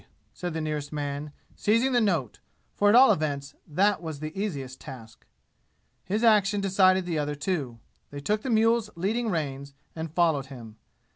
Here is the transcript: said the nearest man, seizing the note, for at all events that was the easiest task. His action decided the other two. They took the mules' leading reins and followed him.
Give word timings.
said 0.33 0.51
the 0.55 0.61
nearest 0.61 0.91
man, 0.91 1.31
seizing 1.55 1.91
the 1.91 2.01
note, 2.01 2.39
for 2.73 2.89
at 2.89 2.95
all 2.95 3.11
events 3.11 3.53
that 3.67 4.01
was 4.01 4.19
the 4.19 4.35
easiest 4.35 4.81
task. 4.81 5.27
His 6.03 6.23
action 6.23 6.59
decided 6.59 7.05
the 7.05 7.19
other 7.19 7.35
two. 7.35 7.77
They 8.09 8.19
took 8.19 8.41
the 8.41 8.49
mules' 8.49 8.89
leading 8.95 9.29
reins 9.29 9.75
and 9.95 10.11
followed 10.11 10.47
him. 10.47 10.77